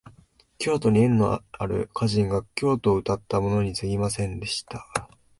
[0.57, 4.87] 京都に縁のある歌人が京都をうたったものにすぎませんでした